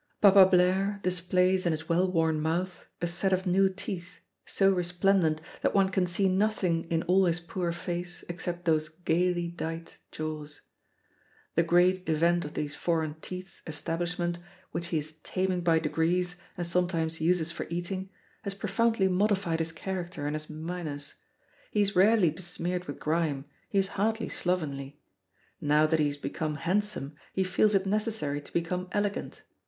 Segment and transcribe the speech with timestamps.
[0.19, 5.39] Papa Blaire displays in his well worn mouth a set of new teeth, so resplendent
[5.61, 10.61] that one can see nothing in all his poor face except those gayly dight jaws.
[11.53, 14.39] The great event of these foreign teeth's establishment,
[14.71, 18.09] which he is taming by degrees and sometimes uses for eating,
[18.41, 21.13] has profoundly modified his character and his manners.
[21.69, 24.99] He is rarely besmeared with grime, he is hardly slovenly.
[25.61, 29.43] Now that he has become handsome he feels it necessary to become elegant.